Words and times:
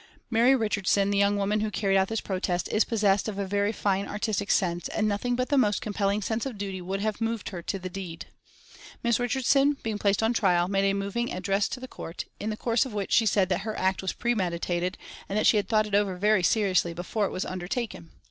Mary 0.31 0.55
Richardson, 0.55 1.11
the 1.11 1.17
young 1.19 1.37
woman 1.37 1.59
who 1.59 1.69
carried 1.69 1.95
out 1.95 2.07
this 2.07 2.21
protest, 2.21 2.67
is 2.69 2.83
possessed 2.83 3.27
of 3.27 3.37
a 3.37 3.45
very 3.45 3.71
fine 3.71 4.07
artistic 4.07 4.49
sense, 4.49 4.87
and 4.87 5.07
nothing 5.07 5.35
but 5.35 5.49
the 5.49 5.59
most 5.59 5.79
compelling 5.79 6.23
sense 6.23 6.43
of 6.47 6.57
duty 6.57 6.81
would 6.81 7.01
have 7.01 7.21
moved 7.21 7.49
her 7.49 7.61
to 7.61 7.77
the 7.77 7.87
deed. 7.87 8.25
Miss 9.03 9.19
Richardson 9.19 9.77
being 9.83 9.99
placed 9.99 10.23
on 10.23 10.33
trial, 10.33 10.67
made 10.67 10.85
a 10.89 10.93
moving 10.95 11.31
address 11.31 11.67
to 11.67 11.79
the 11.79 11.87
Court, 11.87 12.25
in 12.39 12.49
the 12.49 12.57
course 12.57 12.83
of 12.83 12.95
which 12.95 13.11
she 13.11 13.27
said 13.27 13.47
that 13.49 13.61
her 13.61 13.77
act 13.77 14.01
was 14.01 14.11
premeditated, 14.13 14.97
and 15.29 15.37
that 15.37 15.45
she 15.45 15.57
had 15.57 15.69
thought 15.69 15.85
it 15.85 15.93
over 15.93 16.15
very 16.17 16.41
seriously 16.41 16.95
before 16.95 17.27
it 17.27 17.31
was 17.31 17.45
undertaken. 17.45 18.09